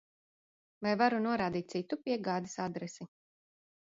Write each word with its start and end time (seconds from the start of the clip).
Vai 0.85 0.93
varu 1.01 1.19
norādīt 1.25 1.69
citu 1.75 1.99
piegādes 2.07 2.57
adresi? 2.65 3.09